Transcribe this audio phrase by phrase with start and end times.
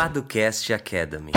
[0.00, 1.30] Paducast Academy.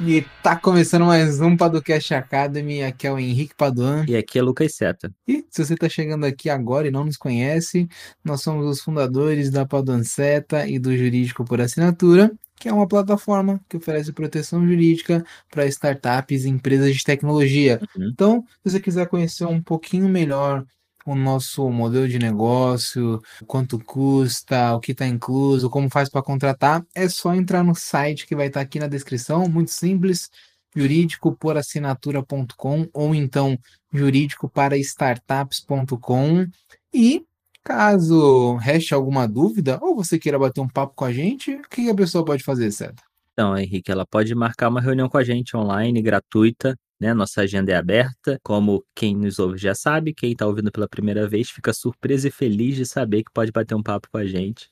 [0.00, 2.82] E tá começando mais um Paducast Academy.
[2.82, 4.06] Aqui é o Henrique Paduan.
[4.08, 5.12] E aqui é Lucas Seta.
[5.28, 7.86] E se você tá chegando aqui agora e não nos conhece,
[8.24, 12.88] nós somos os fundadores da Paduan Seta e do Jurídico por Assinatura, que é uma
[12.88, 17.78] plataforma que oferece proteção jurídica para startups e empresas de tecnologia.
[17.94, 18.08] Uhum.
[18.10, 20.64] Então, se você quiser conhecer um pouquinho melhor
[21.06, 26.82] o nosso modelo de negócio, quanto custa, o que está incluso, como faz para contratar,
[26.94, 30.30] é só entrar no site que vai estar aqui na descrição, muito simples,
[30.74, 33.58] jurídicoporassinatura.com ou então
[33.92, 36.46] jurídicoparastartups.com
[36.92, 37.24] e
[37.62, 41.90] caso reste alguma dúvida ou você queira bater um papo com a gente, o que
[41.90, 43.02] a pessoa pode fazer, Ceta?
[43.32, 47.12] Então, Henrique, ela pode marcar uma reunião com a gente online, gratuita, né?
[47.14, 48.38] Nossa agenda é aberta.
[48.42, 52.30] Como quem nos ouve já sabe, quem está ouvindo pela primeira vez fica surpreso e
[52.30, 54.70] feliz de saber que pode bater um papo com a gente.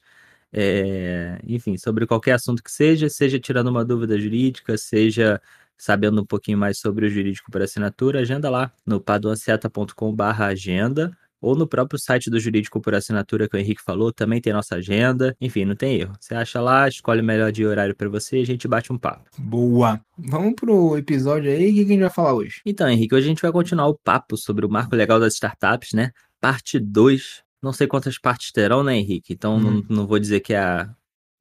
[0.52, 5.40] É, enfim, sobre qualquer assunto que seja, seja tirando uma dúvida jurídica, seja
[5.78, 11.66] sabendo um pouquinho mais sobre o jurídico por assinatura, agenda lá no paduanceta.com/agenda ou no
[11.66, 15.36] próprio site do Jurídico por Assinatura que o Henrique falou, também tem nossa agenda.
[15.40, 16.12] Enfim, não tem erro.
[16.20, 18.92] Você acha lá, escolhe o melhor dia e horário para você e a gente bate
[18.92, 19.24] um papo.
[19.38, 20.00] Boa!
[20.18, 22.60] Vamos pro episódio aí, o que a gente vai falar hoje?
[22.66, 25.92] Então, Henrique, hoje a gente vai continuar o papo sobre o marco legal das startups,
[25.92, 26.10] né?
[26.40, 27.42] Parte 2.
[27.62, 29.32] Não sei quantas partes terão, né, Henrique?
[29.32, 29.60] Então Hum.
[29.88, 30.90] não, não vou dizer que é a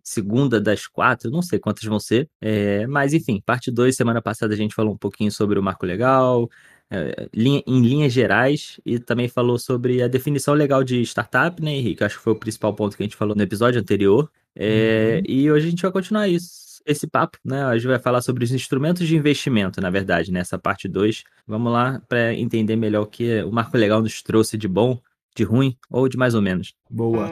[0.04, 2.28] segunda das quatro, não sei quantas vão ser.
[2.42, 5.86] É, mas enfim, parte 2, semana passada a gente falou um pouquinho sobre o marco
[5.86, 6.50] legal,
[6.92, 12.04] em linhas gerais, e também falou sobre a definição legal de startup, né, Henrique?
[12.04, 14.30] Acho que foi o principal ponto que a gente falou no episódio anterior.
[14.56, 15.24] É, Uhum.
[15.28, 17.64] E hoje a gente vai continuar isso, esse papo, né?
[17.64, 21.24] A gente vai falar sobre os instrumentos de investimento, na verdade, nessa parte 2.
[21.48, 25.00] Vamos lá para entender melhor o que o marco legal nos trouxe de bom,
[25.36, 26.74] de ruim ou de mais ou menos.
[26.90, 27.30] Boa!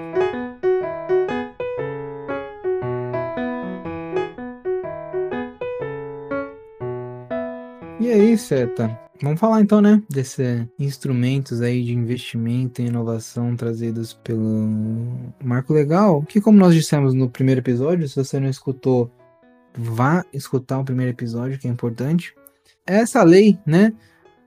[8.00, 9.07] E aí, Seta?
[9.22, 14.70] Vamos falar então, né, desses instrumentos aí de investimento e inovação trazidos pelo
[15.44, 19.12] Marco Legal, que como nós dissemos no primeiro episódio, se você não escutou,
[19.76, 22.34] vá escutar o primeiro episódio, que é importante.
[22.86, 23.92] É Essa lei, né,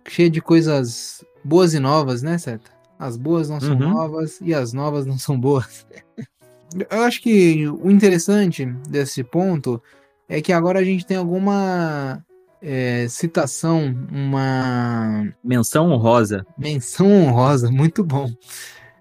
[0.09, 2.71] cheia de coisas boas e novas, né, Seta?
[2.97, 3.91] As boas não são Uhum.
[3.91, 5.85] novas e as novas não são boas.
[6.89, 9.83] Eu acho que o interessante desse ponto
[10.29, 12.25] é que agora a gente tem alguma
[12.63, 16.45] é, citação, uma Menção honrosa.
[16.59, 18.31] menção honrosa, muito bom,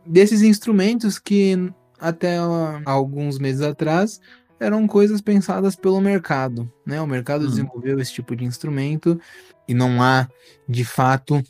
[0.05, 2.37] desses instrumentos que até
[2.85, 4.19] alguns meses atrás
[4.59, 7.01] eram coisas pensadas pelo mercado, né?
[7.01, 7.49] O mercado Hum.
[7.49, 9.19] desenvolveu esse tipo de instrumento
[9.67, 10.27] e não há,
[10.67, 11.41] de fato,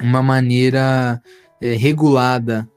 [0.00, 1.20] uma maneira
[1.60, 2.68] é, regulada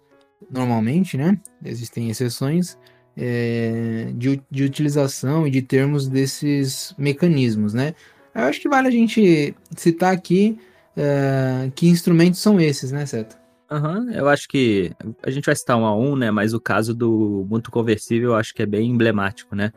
[0.49, 1.39] normalmente, né?
[1.63, 2.77] Existem exceções
[3.17, 7.93] é, de, de utilização e de termos desses mecanismos, né?
[8.35, 10.59] Eu acho que vale a gente citar aqui
[10.95, 13.37] é, que instrumentos são esses, né, Seta?
[13.71, 14.91] Aham, eu acho que
[15.23, 16.29] a gente vai citar um a um, né?
[16.29, 19.71] Mas o caso do mútuo conversível eu acho que é bem emblemático, né?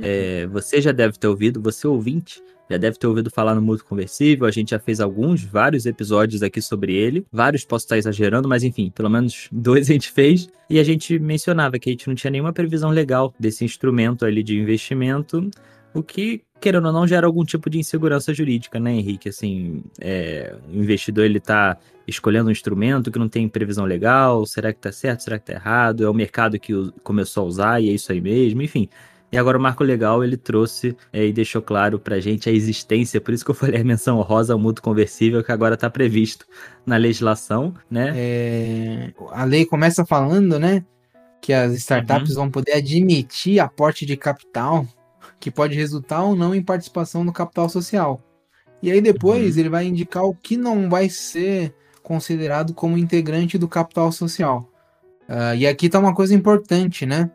[0.00, 2.40] É, você já deve ter ouvido, você ouvinte,
[2.70, 4.46] já deve ter ouvido falar no mútuo conversível.
[4.46, 7.26] A gente já fez alguns, vários episódios aqui sobre ele.
[7.32, 10.48] Vários posso estar exagerando, mas enfim, pelo menos dois a gente fez.
[10.70, 14.42] E a gente mencionava que a gente não tinha nenhuma previsão legal desse instrumento ali
[14.42, 15.50] de investimento,
[15.92, 19.28] o que, querendo ou não, gera algum tipo de insegurança jurídica, né, Henrique?
[19.28, 24.72] Assim, é, o investidor ele tá escolhendo um instrumento que não tem previsão legal, será
[24.72, 26.04] que tá certo, será que tá errado?
[26.04, 26.72] É o mercado que
[27.02, 28.88] começou a usar e é isso aí mesmo, enfim.
[29.32, 33.20] E agora o Marco Legal, ele trouxe é, e deixou claro pra gente a existência,
[33.20, 36.46] por isso que eu falei a menção rosa ao mútuo conversível, que agora tá previsto
[36.86, 38.12] na legislação, né?
[38.14, 40.84] É, a lei começa falando, né,
[41.40, 44.86] que as startups vão poder admitir aporte de capital
[45.42, 48.22] que pode resultar ou não em participação no capital social.
[48.80, 53.66] E aí depois ele vai indicar o que não vai ser considerado como integrante do
[53.66, 54.70] capital social.
[55.28, 57.28] Ah, e aqui tá uma coisa importante, né?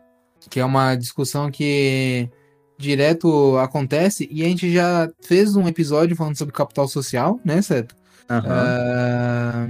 [0.50, 2.30] Que é uma discussão que
[2.77, 7.94] direto acontece e a gente já fez um episódio falando sobre capital social, né, Seto?
[8.30, 8.48] Aham.
[8.50, 9.68] Ah,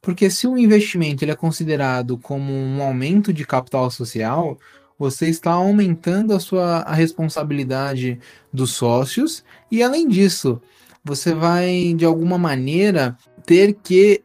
[0.00, 4.56] porque se o investimento ele é considerado como um aumento de capital social,
[5.00, 8.20] você está aumentando a sua a responsabilidade
[8.52, 10.60] dos sócios e além disso,
[11.02, 13.16] você vai de alguma maneira
[13.46, 14.22] ter que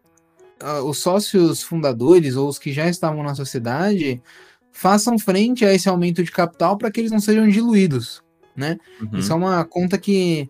[0.60, 4.22] ah, os sócios fundadores ou os que já estavam na sociedade
[4.70, 8.22] façam frente a esse aumento de capital para que eles não sejam diluídos,
[8.54, 8.78] né?
[9.02, 9.20] Uhum.
[9.20, 10.50] Isso é uma conta que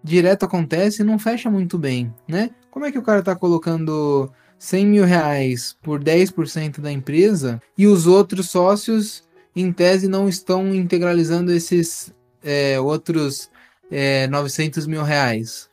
[0.00, 2.50] direto acontece e não fecha muito bem, né?
[2.70, 4.30] Como é que o cara tá colocando
[4.60, 9.25] 100 mil reais por 10% da empresa e os outros sócios
[9.56, 12.14] em tese, não estão integralizando esses
[12.44, 13.50] é, outros
[13.90, 15.68] é, 900 mil reais?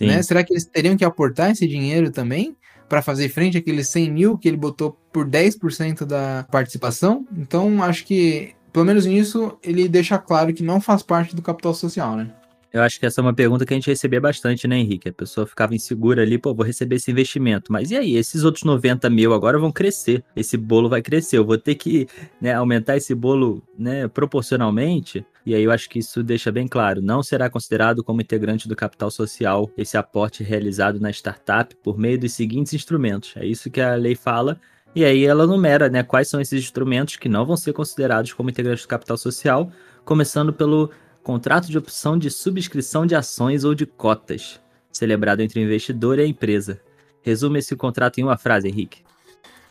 [0.00, 0.22] Né?
[0.22, 2.56] Será que eles teriam que aportar esse dinheiro também?
[2.88, 7.26] para fazer frente àqueles 100 mil que ele botou por 10% da participação.
[7.36, 11.74] Então, acho que, pelo menos nisso, ele deixa claro que não faz parte do capital
[11.74, 12.32] social, né?
[12.72, 15.08] Eu acho que essa é uma pergunta que a gente recebia bastante, né, Henrique?
[15.08, 17.72] A pessoa ficava insegura ali, pô, vou receber esse investimento.
[17.72, 20.22] Mas e aí, esses outros 90 mil agora vão crescer.
[20.36, 21.38] Esse bolo vai crescer.
[21.38, 22.06] Eu vou ter que
[22.40, 25.24] né, aumentar esse bolo né, proporcionalmente.
[25.46, 27.00] E aí eu acho que isso deixa bem claro.
[27.00, 32.18] Não será considerado como integrante do capital social esse aporte realizado na startup por meio
[32.18, 33.32] dos seguintes instrumentos.
[33.34, 34.60] É isso que a lei fala.
[34.94, 38.50] E aí ela numera né, quais são esses instrumentos que não vão ser considerados como
[38.50, 39.70] integrantes do capital social,
[40.04, 40.90] começando pelo
[41.22, 44.60] contrato de opção de subscrição de ações ou de cotas,
[44.90, 46.80] celebrado entre o investidor e a empresa.
[47.22, 49.02] Resume esse contrato em uma frase, Henrique.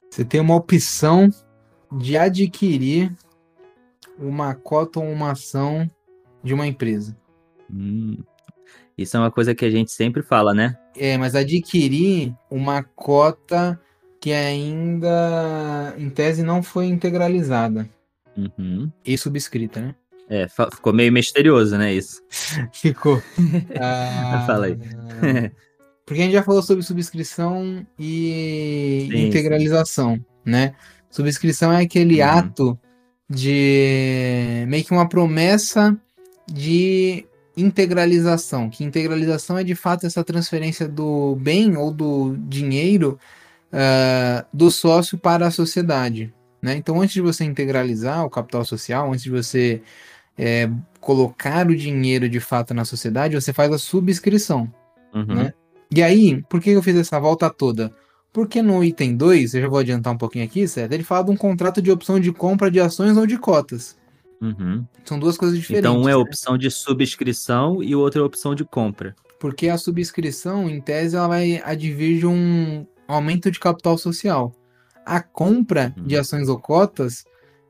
[0.10, 1.30] Você tem uma opção
[1.92, 3.16] de adquirir
[4.18, 5.90] uma cota ou uma ação
[6.44, 7.18] de uma empresa.
[7.72, 8.18] Hum,
[8.98, 10.78] isso é uma coisa que a gente sempre fala, né?
[10.96, 13.80] É, mas adquirir uma cota
[14.20, 17.88] que ainda, em tese, não foi integralizada.
[18.36, 18.92] Uhum.
[19.06, 19.96] E subscrita, né?
[20.30, 22.22] É, ficou meio misterioso, né, isso?
[22.74, 23.22] ficou.
[23.80, 24.78] ah, Fala aí.
[26.06, 30.74] porque a gente já falou sobre subscrição e sim, integralização, né?
[31.10, 32.28] Subscrição é aquele uhum.
[32.28, 32.80] ato
[33.30, 35.98] de meio que uma promessa
[36.50, 37.26] de
[37.56, 43.20] integralização, que integralização é de fato essa transferência do bem ou do dinheiro
[43.74, 46.34] uh, do sócio para a sociedade.
[46.62, 46.76] Né?
[46.76, 49.82] Então, antes de você integralizar o capital social, antes de você
[50.38, 50.70] é,
[51.00, 54.72] colocar o dinheiro de fato na sociedade, você faz a subscrição.
[55.14, 55.36] Uhum.
[55.36, 55.54] Né?
[55.90, 57.94] E aí, por que eu fiz essa volta toda?
[58.32, 60.92] Porque no item 2, eu já vou adiantar um pouquinho aqui, certo?
[60.92, 63.98] Ele fala de um contrato de opção de compra de ações ou de cotas.
[64.42, 64.86] Uhum.
[65.04, 65.90] São duas coisas diferentes.
[65.90, 66.16] Então, um é né?
[66.16, 69.16] opção de subscrição e o outro é opção de compra.
[69.40, 74.54] Porque a subscrição, em tese, ela vai advir de um aumento de capital social.
[75.06, 76.04] A compra uhum.
[76.06, 77.24] de ações ou cotas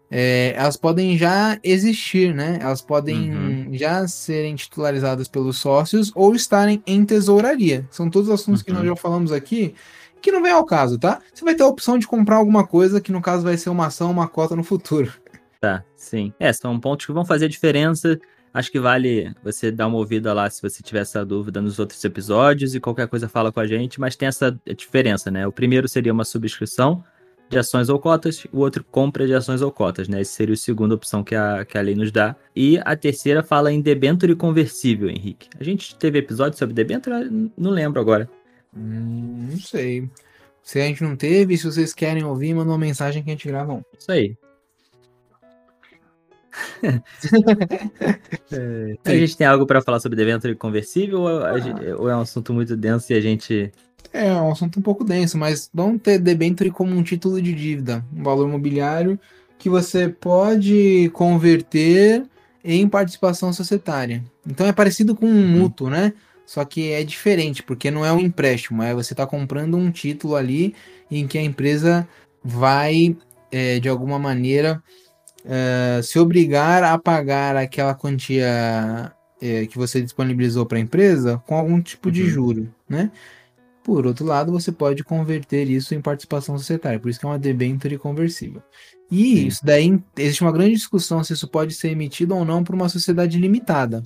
[0.10, 2.60] é, elas podem já existir, né?
[2.62, 3.70] Elas podem uhum.
[3.74, 7.86] já serem titularizadas pelos sócios ou estarem em tesouraria.
[7.92, 8.66] São todos assuntos uhum.
[8.66, 8.90] que nós uhum.
[8.90, 9.76] já falamos aqui,
[10.22, 11.20] que não vem ao caso, tá?
[11.34, 13.88] Você vai ter a opção de comprar alguma coisa que no caso vai ser uma
[13.88, 15.12] ação, uma cota no futuro.
[15.60, 16.34] Tá, sim.
[16.40, 18.18] É, são pontos que vão fazer a diferença.
[18.54, 22.04] Acho que vale você dar uma ouvida lá se você tiver essa dúvida nos outros
[22.04, 25.46] episódios e qualquer coisa fala com a gente, mas tem essa diferença, né?
[25.46, 27.04] O primeiro seria uma subscrição,
[27.50, 30.22] de ações ou cotas, o outro compra de ações ou cotas, né?
[30.22, 32.36] Essa seria a segunda opção que a, que a lei nos dá.
[32.56, 35.50] E a terceira fala em debênture conversível, Henrique.
[35.60, 37.30] A gente teve episódio sobre debênture?
[37.58, 38.30] Não lembro agora.
[38.76, 40.10] Hum, não sei.
[40.62, 43.48] Se a gente não teve, se vocês querem ouvir, manda uma mensagem que a gente
[43.48, 43.82] grava um.
[43.98, 44.38] Isso aí.
[48.52, 51.54] é, a gente tem algo para falar sobre debênture conversível ou, ah.
[51.98, 53.72] ou é um assunto muito denso e a gente
[54.14, 57.54] é, é um assunto um pouco denso, mas vamos ter debenture como um título de
[57.54, 59.20] dívida, um valor imobiliário
[59.58, 62.24] que você pode converter
[62.64, 64.24] em participação societária.
[64.46, 65.48] Então é parecido com um uhum.
[65.60, 66.14] mútuo, né?
[66.46, 70.36] Só que é diferente, porque não é um empréstimo, é você está comprando um título
[70.36, 70.74] ali
[71.12, 72.08] em que a empresa
[72.44, 73.18] vai,
[73.52, 74.82] é, de alguma maneira,
[75.44, 79.12] é, se obrigar a pagar aquela quantia
[79.42, 82.14] é, que você disponibilizou para a empresa com algum tipo uhum.
[82.14, 83.12] de juro, né?
[83.88, 87.40] Por outro lado, você pode converter isso em participação societária, por isso que é uma
[87.40, 88.62] debênture conversível.
[89.10, 89.48] E Sim.
[89.48, 92.90] isso daí existe uma grande discussão se isso pode ser emitido ou não por uma
[92.90, 94.04] sociedade limitada.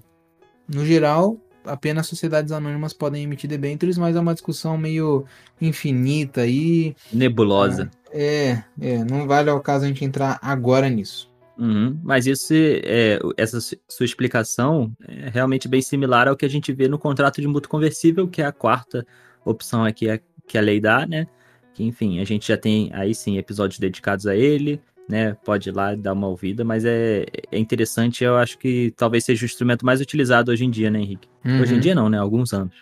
[0.72, 1.36] No geral,
[1.66, 5.26] apenas sociedades anônimas podem emitir debêntures, mas é uma discussão meio
[5.60, 7.90] infinita e nebulosa.
[8.14, 11.28] É, é, não vale ao caso a gente entrar agora nisso.
[11.58, 16.72] Uhum, mas isso é, essa sua explicação é realmente bem similar ao que a gente
[16.72, 19.04] vê no contrato de mútuo conversível, que é a quarta
[19.46, 21.28] opção aqui é, que a lei dá, né?
[21.74, 25.36] Que, enfim, a gente já tem aí sim episódios dedicados a ele, né?
[25.46, 29.44] Pode ir lá dar uma ouvida, mas é, é interessante, eu acho que talvez seja
[29.44, 31.28] o instrumento mais utilizado hoje em dia, né, Henrique?
[31.46, 31.62] Uhum.
[31.62, 32.18] Hoje em dia não, né?
[32.18, 32.76] Alguns anos.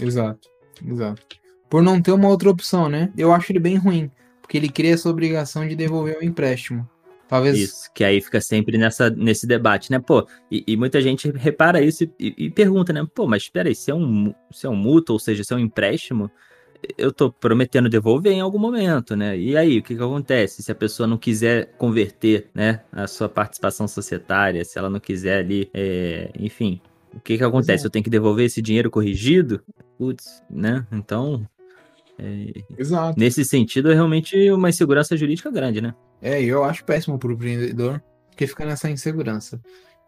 [0.00, 0.48] Exato,
[0.84, 1.22] exato.
[1.68, 3.12] Por não ter uma outra opção, né?
[3.16, 6.88] Eu acho ele bem ruim, porque ele cria essa obrigação de devolver o empréstimo.
[7.32, 7.58] Talvez...
[7.58, 9.98] Isso, que aí fica sempre nessa, nesse debate, né?
[9.98, 13.06] Pô, e, e muita gente repara isso e, e, pergunta, né?
[13.14, 15.56] Pô, mas espera aí, se é, um, se é um mútuo, ou seja, se é
[15.56, 16.30] um empréstimo,
[16.98, 19.34] eu tô prometendo devolver em algum momento, né?
[19.38, 20.62] E aí, o que que acontece?
[20.62, 25.38] Se a pessoa não quiser converter, né, a sua participação societária, se ela não quiser
[25.38, 26.82] ali, é, enfim,
[27.14, 27.84] o que que acontece?
[27.84, 27.86] É.
[27.86, 29.62] Eu tenho que devolver esse dinheiro corrigido?
[29.96, 30.86] Putz, né?
[30.92, 31.48] Então,
[32.22, 35.94] é, Nesse sentido, é realmente uma insegurança jurídica grande, né?
[36.20, 38.00] É, eu acho péssimo pro empreendedor.
[38.30, 39.60] porque fica nessa insegurança.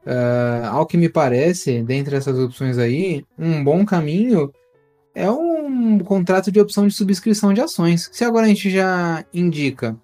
[0.07, 4.53] Uh, ao que me parece, dentre essas opções aí, um bom caminho
[5.15, 8.11] é um contrato de opção de subscrição de ações.
[8.13, 9.97] Se agora a gente já indica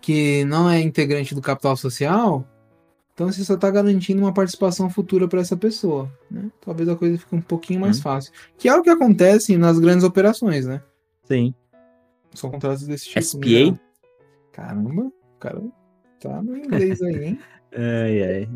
[0.00, 2.46] que não é integrante do capital social,
[3.14, 6.08] então você só está garantindo uma participação futura para essa pessoa.
[6.30, 6.50] Né?
[6.64, 8.02] Talvez a coisa fique um pouquinho mais hum.
[8.02, 8.32] fácil.
[8.56, 10.82] Que é o que acontece nas grandes operações, né?
[11.28, 11.54] Sim.
[12.34, 13.20] São contratos desse tipo.
[13.20, 13.72] SPA?
[13.72, 13.80] Né?
[14.52, 15.62] Caramba, o cara
[16.18, 17.38] tá no inglês aí, hein?
[17.76, 18.48] ai, ai.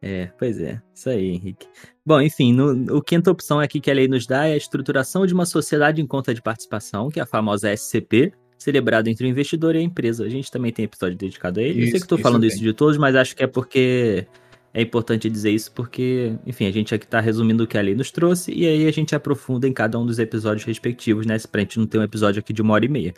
[0.00, 1.66] É, pois é, isso aí, Henrique.
[2.04, 5.26] Bom, enfim, no, o quinta opção aqui que a lei nos dá é a estruturação
[5.26, 9.30] de uma sociedade em conta de participação, que é a famosa SCP, celebrado entre o
[9.30, 10.24] investidor e a empresa.
[10.24, 11.78] A gente também tem episódio dedicado a ele.
[11.78, 14.26] Isso, Eu sei que estou falando isso de todos, mas acho que é porque
[14.74, 17.94] é importante dizer isso, porque, enfim, a gente aqui está resumindo o que a lei
[17.94, 21.36] nos trouxe, e aí a gente aprofunda em cada um dos episódios respectivos, né?
[21.50, 23.14] Pra gente não ter um episódio aqui de uma hora e meia.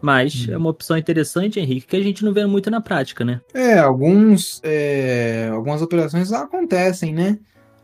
[0.00, 0.54] Mas hum.
[0.54, 3.42] é uma opção interessante, Henrique, que a gente não vê muito na prática, né?
[3.52, 7.38] É, alguns, é, algumas operações acontecem, né?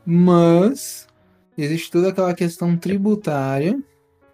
[0.06, 1.06] Mas
[1.56, 3.78] existe toda aquela questão tributária,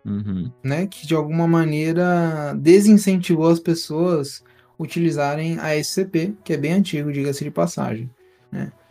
[0.06, 0.52] uhum.
[0.62, 0.86] né?
[0.86, 4.44] Que de alguma maneira desincentivou as pessoas
[4.78, 8.08] utilizarem a SCP, que é bem antigo, diga-se de passagem.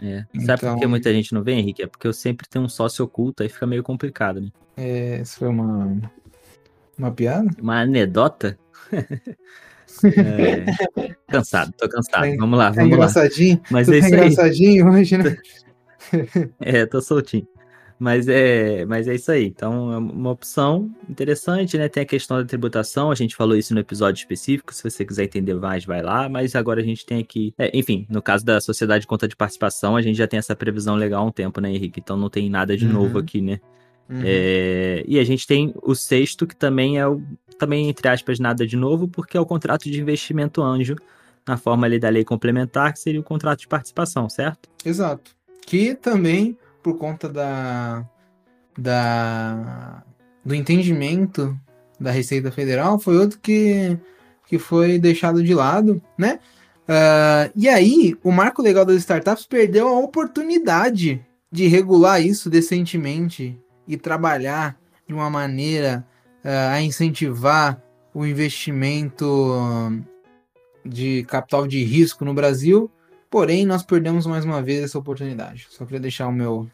[0.01, 0.19] É.
[0.19, 1.83] Sabe então, por que então muita gente não vê, Henrique?
[1.83, 4.49] É porque eu sempre tenho um sócio oculto, aí fica meio complicado, né?
[4.75, 5.97] É, isso foi uma,
[6.97, 7.49] uma piada?
[7.61, 8.57] Uma anedota?
[10.03, 11.15] É...
[11.27, 12.25] cansado, tô cansado.
[12.25, 13.55] É, vamos lá, vamos é engraçadinho.
[13.55, 13.67] lá.
[13.71, 14.99] Mas é isso engraçadinho aí.
[14.99, 15.37] hoje, né?
[16.59, 17.47] é, tô soltinho.
[17.99, 19.45] Mas é, mas é isso aí.
[19.45, 21.89] Então, é uma opção interessante, né?
[21.89, 24.73] Tem a questão da tributação, a gente falou isso no episódio específico.
[24.73, 26.29] Se você quiser entender mais, vai lá.
[26.29, 27.53] Mas agora a gente tem aqui.
[27.57, 30.55] É, enfim, no caso da sociedade de conta de participação, a gente já tem essa
[30.55, 31.99] previsão legal há um tempo, né, Henrique?
[31.99, 32.93] Então não tem nada de uhum.
[32.93, 33.59] novo aqui, né?
[34.07, 34.21] Uhum.
[34.23, 37.21] É, e a gente tem o sexto, que também é o.
[37.57, 40.95] Também, entre aspas, nada de novo, porque é o contrato de investimento anjo,
[41.47, 44.69] na forma ali da lei complementar, que seria o contrato de participação, certo?
[44.85, 45.35] Exato.
[45.65, 48.05] Que também por conta da,
[48.77, 50.03] da
[50.43, 51.59] do entendimento
[51.99, 53.97] da Receita Federal foi outro que,
[54.47, 56.39] que foi deixado de lado, né?
[56.87, 63.59] Uh, e aí, o marco legal das startups perdeu a oportunidade de regular isso decentemente
[63.85, 66.05] e trabalhar de uma maneira
[66.45, 67.81] uh, a incentivar
[68.13, 69.25] o investimento
[70.85, 72.89] de capital de risco no Brasil.
[73.29, 75.67] Porém, nós perdemos mais uma vez essa oportunidade.
[75.69, 76.69] Só queria deixar o meu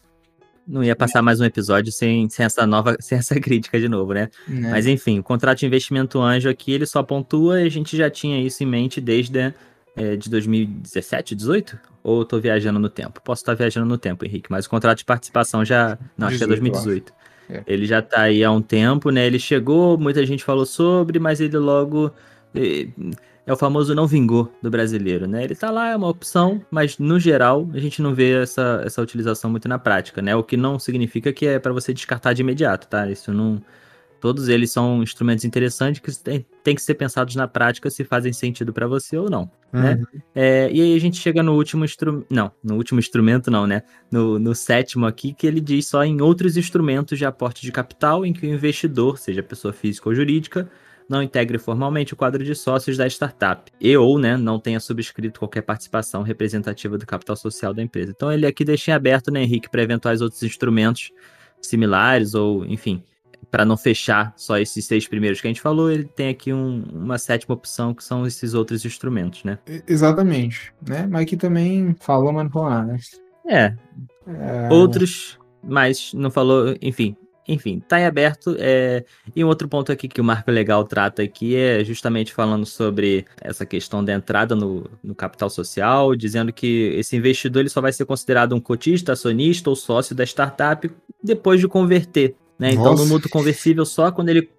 [0.65, 4.13] não ia passar mais um episódio sem, sem essa nova, sem essa crítica de novo,
[4.13, 4.29] né?
[4.47, 4.71] né?
[4.71, 8.09] Mas enfim, o contrato de investimento anjo aqui, ele só pontua e a gente já
[8.09, 9.53] tinha isso em mente desde
[9.95, 11.77] é, de 2017, 18?
[12.01, 13.21] Ou eu tô viajando no tempo?
[13.21, 15.97] Posso estar viajando no tempo, Henrique, mas o contrato de participação já.
[16.17, 17.13] Não, 18, acho que é 2018.
[17.49, 17.63] É.
[17.67, 19.25] Ele já tá aí há um tempo, né?
[19.25, 22.11] Ele chegou, muita gente falou sobre, mas ele logo.
[22.55, 22.87] Eh,
[23.45, 25.43] é o famoso não vingou do brasileiro, né?
[25.43, 29.01] Ele tá lá, é uma opção, mas no geral a gente não vê essa, essa
[29.01, 30.35] utilização muito na prática, né?
[30.35, 33.09] O que não significa que é para você descartar de imediato, tá?
[33.09, 33.61] Isso não.
[34.21, 38.31] Todos eles são instrumentos interessantes que tem, tem que ser pensados na prática se fazem
[38.31, 39.95] sentido para você ou não, né?
[39.95, 39.97] uhum.
[40.13, 40.21] né?
[40.33, 43.83] É, e aí a gente chega no último instrumento, não, no último instrumento não, né?
[44.09, 48.25] No, no sétimo aqui, que ele diz só em outros instrumentos de aporte de capital
[48.25, 50.69] em que o investidor, seja pessoa física ou jurídica,
[51.09, 55.39] não integre formalmente o quadro de sócios da startup e ou né, não tenha subscrito
[55.39, 58.13] qualquer participação representativa do capital social da empresa.
[58.15, 61.11] Então ele aqui deixa em aberto, né, Henrique, para eventuais outros instrumentos
[61.61, 63.03] similares ou, enfim,
[63.49, 66.83] para não fechar só esses seis primeiros que a gente falou, ele tem aqui um,
[66.91, 69.59] uma sétima opção que são esses outros instrumentos, né?
[69.87, 71.07] Exatamente, né?
[71.09, 72.97] Mas aqui também falou, mas não falou nada.
[73.47, 73.75] É.
[74.27, 74.69] é.
[74.71, 77.15] Outros, mas não falou, enfim,
[77.47, 78.55] enfim, tá em aberto.
[78.59, 79.03] É...
[79.35, 83.25] E um outro ponto aqui que o Marco Legal trata aqui é justamente falando sobre
[83.41, 87.91] essa questão da entrada no, no capital social, dizendo que esse investidor ele só vai
[87.91, 90.89] ser considerado um cotista, acionista ou sócio da startup
[91.23, 92.35] depois de converter.
[92.57, 92.71] Né?
[92.71, 94.49] Então, no mútuo conversível, só quando ele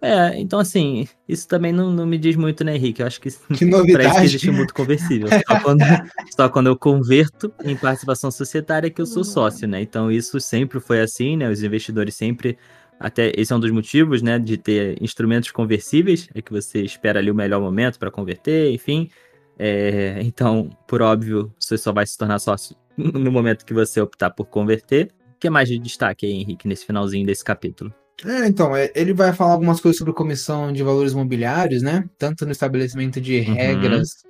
[0.00, 3.02] é, então assim, isso também não, não me diz muito, né, Henrique?
[3.02, 3.92] Eu acho que, que novidade.
[3.92, 5.28] pra isso existe muito conversível.
[5.28, 5.80] Só quando,
[6.36, 9.80] só quando eu converto em participação societária que eu sou sócio, né?
[9.82, 11.50] Então isso sempre foi assim, né?
[11.50, 12.56] Os investidores sempre.
[13.00, 17.20] Até esse é um dos motivos, né, de ter instrumentos conversíveis, é que você espera
[17.20, 19.08] ali o melhor momento para converter, enfim.
[19.56, 24.30] É, então, por óbvio, você só vai se tornar sócio no momento que você optar
[24.30, 25.12] por converter.
[25.36, 27.94] O que mais de destaque aí, Henrique, nesse finalzinho desse capítulo?
[28.24, 32.04] É, então, é, ele vai falar algumas coisas sobre comissão de valores imobiliários, né?
[32.18, 33.54] Tanto no estabelecimento de uhum.
[33.54, 34.24] regras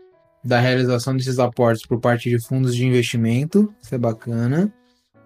[0.44, 4.72] da realização desses aportes por parte de fundos de investimento, isso é bacana.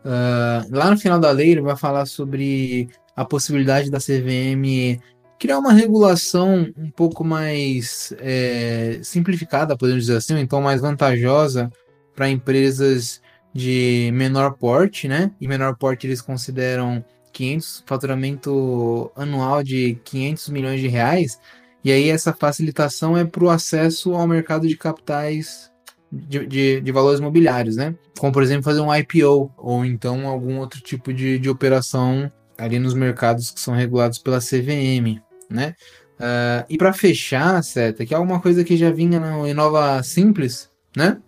[0.05, 5.01] Uh, lá no final da lei, ele vai falar sobre a possibilidade da CVM
[5.43, 11.69] criar uma regulação um pouco mais é, simplificada, podemos dizer assim, então mais vantajosa
[12.15, 13.21] para empresas
[13.53, 15.33] de menor porte, né?
[15.41, 21.41] E menor porte eles consideram 500 faturamento anual de 500 milhões de reais.
[21.85, 25.71] E aí essa facilitação é para o acesso ao mercado de capitais
[26.11, 27.95] de, de, de, valores mobiliários, né?
[28.19, 32.79] Como por exemplo fazer um IPO ou então algum outro tipo de, de operação ali
[32.79, 35.21] nos mercados que são regulados pela CVM,
[35.51, 35.75] né?
[36.21, 40.71] Uh, e para fechar, Seta, que é alguma coisa que já vinha no Inova Simples,
[40.97, 41.21] né?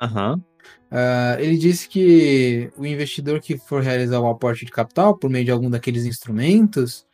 [0.00, 0.34] Aham.
[0.34, 0.42] Uhum.
[0.90, 5.44] Uh, ele disse que o investidor que for realizar o aporte de capital por meio
[5.44, 7.04] de algum daqueles instrumentos,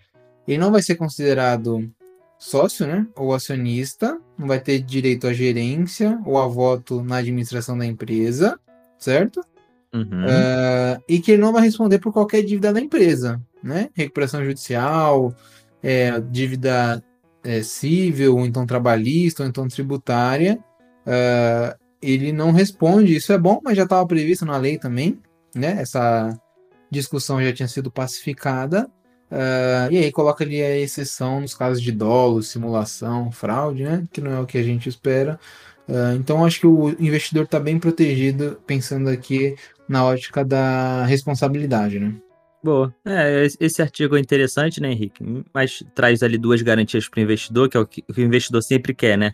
[0.47, 1.91] ele não vai ser considerado
[2.39, 3.07] sócio, né?
[3.17, 8.59] Ou acionista, não vai ter direito à gerência ou a voto na administração da empresa,
[8.99, 9.41] certo?
[9.95, 10.25] Uhum.
[10.25, 13.91] Uh, e que ele não vai responder por qualquer dívida da empresa, né?
[13.95, 15.35] Recuperação judicial,
[15.83, 17.03] é, dívida
[17.45, 20.59] é, civil, ou então trabalhista, ou então tributária.
[21.07, 23.15] Uh, ele não responde.
[23.15, 25.19] Isso é bom, mas já estava previsto na lei também,
[25.55, 25.77] né?
[25.81, 26.37] Essa
[26.91, 28.91] discussão já tinha sido pacificada.
[29.31, 34.05] Uh, e aí coloca ali a exceção nos casos de dolo, simulação, fraude, né?
[34.13, 35.39] Que não é o que a gente espera.
[35.89, 39.57] Uh, então acho que o investidor está bem protegido, pensando aqui
[39.89, 42.15] na ótica da responsabilidade, né?
[42.63, 42.95] Boa.
[43.05, 45.25] É, esse artigo é interessante, né, Henrique?
[45.53, 48.95] Mas traz ali duas garantias para o investidor, que é o que o investidor sempre
[48.95, 49.33] quer, né?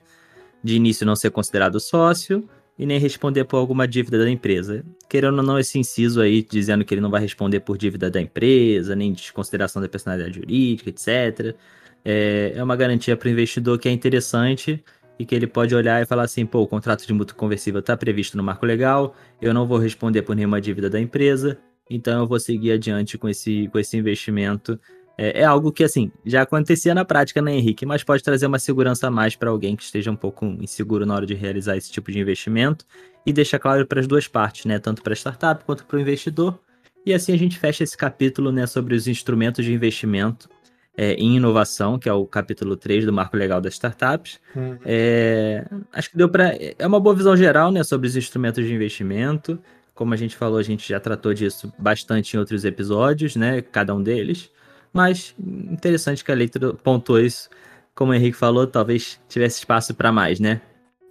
[0.62, 4.84] De início não ser considerado sócio e nem responder por alguma dívida da empresa.
[5.08, 8.20] Querendo ou não, esse inciso aí, dizendo que ele não vai responder por dívida da
[8.20, 11.56] empresa, nem desconsideração da personalidade jurídica, etc.
[12.04, 14.82] É, é uma garantia para o investidor que é interessante
[15.18, 17.96] e que ele pode olhar e falar assim: pô, o contrato de mútuo conversível está
[17.96, 21.58] previsto no marco legal, eu não vou responder por nenhuma dívida da empresa,
[21.90, 24.78] então eu vou seguir adiante com esse, com esse investimento
[25.18, 27.84] é, é, algo que, assim, já acontecia na prática, né, Henrique?
[27.84, 31.14] Mas pode trazer uma segurança a mais para alguém que esteja um pouco inseguro na
[31.14, 32.86] hora de realizar esse tipo de investimento
[33.26, 34.78] e deixa claro para as duas partes, né?
[34.78, 36.58] Tanto para a startup quanto para o investidor.
[37.04, 40.48] E assim a gente fecha esse capítulo, né, sobre os instrumentos de investimento
[40.96, 44.38] é, em inovação, que é o capítulo 3 do Marco Legal das Startups.
[44.54, 44.78] Uhum.
[44.84, 46.56] É, acho que deu para.
[46.78, 49.58] É uma boa visão geral, né, sobre os instrumentos de investimento.
[49.94, 53.62] Como a gente falou, a gente já tratou disso bastante em outros episódios, né?
[53.62, 54.50] Cada um deles.
[54.92, 57.48] Mas interessante que a leitura pontuou isso.
[57.94, 60.60] Como o Henrique falou, talvez tivesse espaço para mais, né?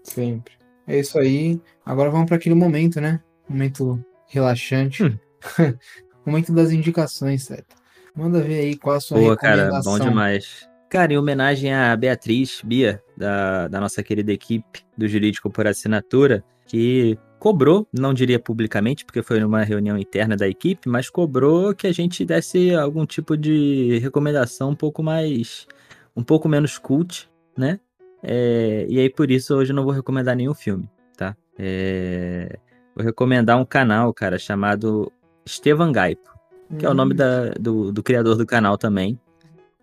[0.04, 0.54] Sempre.
[0.88, 1.60] É isso aí.
[1.86, 3.22] Agora vamos para aquele momento, né?
[3.48, 5.04] Momento relaxante.
[5.04, 5.18] Hum.
[6.26, 7.76] momento das indicações, certo?
[8.16, 10.68] Manda ver aí qual a sua Pô, cara, bom demais.
[10.90, 16.44] Cara, em homenagem a Beatriz Bia, da, da nossa querida equipe do Jurídico por Assinatura,
[16.66, 21.88] que cobrou, não diria publicamente, porque foi numa reunião interna da equipe, mas cobrou que
[21.88, 25.67] a gente desse algum tipo de recomendação um pouco mais.
[26.15, 27.80] um pouco menos cult, né?
[28.23, 31.36] É, e aí por isso hoje eu não vou recomendar nenhum filme, tá?
[31.58, 32.58] É,
[32.95, 35.12] vou recomendar um canal, cara, chamado
[35.45, 36.30] Estevan Gaipo,
[36.78, 36.89] que hum.
[36.89, 37.17] é o nome hum.
[37.17, 39.19] da, do, do criador do canal também.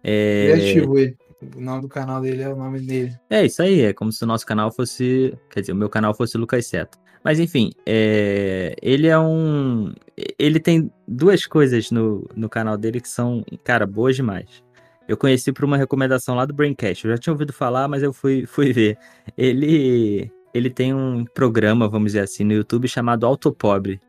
[0.02, 0.52] É...
[0.52, 1.16] Criativo ele.
[1.56, 3.14] O nome do canal dele é o nome dele.
[3.30, 5.36] É isso aí, é como se o nosso canal fosse.
[5.50, 6.98] Quer dizer, o meu canal fosse Lucas Seto.
[7.24, 9.94] Mas enfim, é, ele é um.
[10.38, 14.62] Ele tem duas coisas no, no canal dele que são, cara, boas demais.
[15.08, 17.04] Eu conheci por uma recomendação lá do Braincast.
[17.04, 18.98] Eu já tinha ouvido falar, mas eu fui, fui ver.
[19.36, 24.00] Ele, ele tem um programa, vamos dizer assim, no YouTube chamado Autopobre.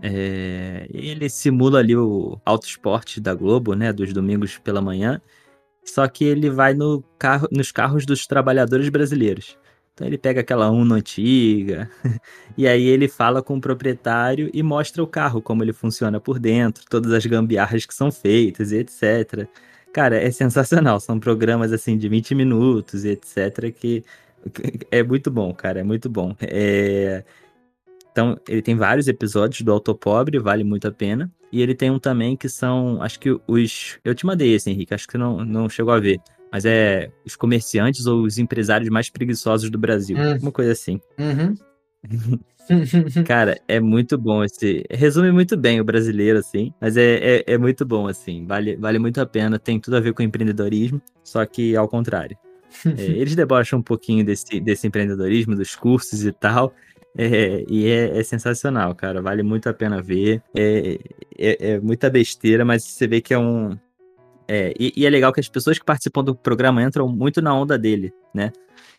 [0.00, 3.92] É, ele simula ali o auto esporte da Globo, né?
[3.92, 5.20] Dos domingos pela manhã.
[5.84, 9.58] Só que ele vai no carro, nos carros dos trabalhadores brasileiros.
[9.94, 11.90] Então ele pega aquela Uno antiga,
[12.56, 16.38] e aí ele fala com o proprietário e mostra o carro, como ele funciona por
[16.38, 19.46] dentro, todas as gambiarras que são feitas e etc.
[19.92, 20.98] Cara, é sensacional.
[21.00, 23.70] São programas assim de 20 minutos e etc.
[23.74, 24.02] que
[24.90, 26.34] é muito bom, cara, é muito bom.
[26.40, 27.24] É...
[28.10, 31.30] Então, ele tem vários episódios do Autopobre, vale muito a pena.
[31.52, 33.98] E ele tem um também que são, acho que os.
[34.04, 36.20] Eu te mandei esse, Henrique, acho que não, não chegou a ver
[36.52, 40.18] mas é os comerciantes ou os empresários mais preguiçosos do Brasil.
[40.18, 40.38] Hum.
[40.42, 41.00] Uma coisa assim.
[41.18, 41.54] Uhum.
[43.26, 44.84] Cara, é muito bom esse.
[44.90, 46.72] Resume muito bem o brasileiro, assim.
[46.78, 48.44] Mas é, é, é, muito bom, assim.
[48.46, 49.58] Vale, vale muito a pena.
[49.58, 52.36] Tem tudo a ver com empreendedorismo, só que ao contrário.
[52.96, 56.74] É, eles debocham um pouquinho desse, desse empreendedorismo, dos cursos e tal.
[57.16, 59.20] É, e é, é, sensacional, cara.
[59.20, 60.42] Vale muito a pena ver.
[60.56, 60.98] É,
[61.38, 63.76] é, é muita besteira, mas você vê que é um,
[64.48, 67.54] é, e, e, é legal que as pessoas que participam do programa entram muito na
[67.54, 68.52] onda dele, né?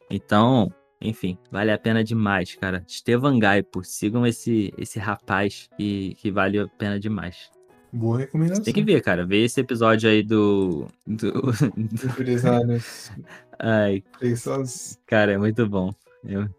[0.10, 2.84] Então, enfim, vale a pena demais, cara.
[2.88, 7.52] Estevan Gaipo, sigam esse, esse rapaz que, que vale a pena demais.
[7.92, 8.64] Boa recomendação.
[8.64, 9.26] Tem que ver, cara.
[9.26, 10.88] Ver esse episódio aí do.
[11.06, 11.52] do...
[11.78, 13.12] Empresários.
[13.60, 14.04] Ai.
[14.18, 14.98] Preguiçosos.
[15.06, 15.94] Cara, é muito bom.
[16.26, 16.50] Eu...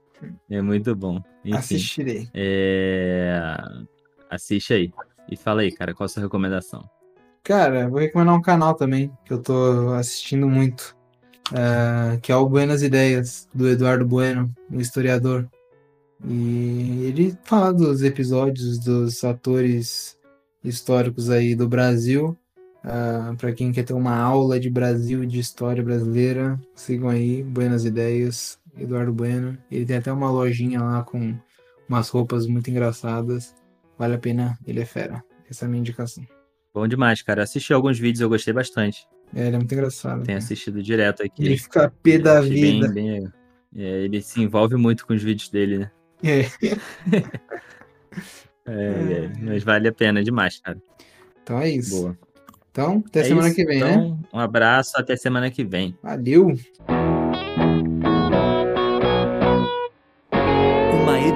[0.51, 1.21] É muito bom.
[1.45, 2.29] Enfim, Assistirei.
[2.35, 3.47] é...
[4.31, 4.93] Assiste aí.
[5.31, 6.89] E fala aí, cara, qual a sua recomendação?
[7.43, 10.97] Cara, vou recomendar um canal também, que eu tô assistindo muito.
[11.55, 15.47] eh, que é o Buenas Ideias, do Eduardo Bueno, um historiador.
[16.27, 20.17] E ele fala dos episódios dos atores
[20.63, 22.37] históricos aí do Brasil.
[22.85, 27.43] Uh, para quem quer ter uma aula de Brasil e de história brasileira, sigam aí,
[27.43, 29.57] Buenas Ideias, Eduardo Bueno.
[29.71, 31.37] Ele tem até uma lojinha lá com
[31.89, 33.55] umas roupas muito engraçadas.
[33.99, 35.23] Vale a pena, ele é fera.
[35.49, 36.25] Essa é a minha indicação.
[36.73, 37.43] Bom demais, cara.
[37.45, 39.07] Assisti alguns vídeos, eu gostei bastante.
[39.35, 40.17] É, ele é muito engraçado.
[40.25, 40.39] Tenho cara.
[40.39, 41.45] assistido direto aqui.
[41.45, 42.93] Ele fica pé da Achei bem- vida.
[42.93, 43.33] bem-
[43.77, 45.91] é, ele se envolve muito com os vídeos dele, né?
[46.23, 46.45] É.
[48.67, 50.81] É, é, mas vale a pena demais, cara.
[51.43, 52.01] Então é isso.
[52.01, 52.19] Boa.
[52.71, 53.57] Então, até É semana isso.
[53.57, 53.93] que vem, né?
[53.93, 55.95] então, Um abraço, até semana que vem.
[56.03, 56.55] Valeu!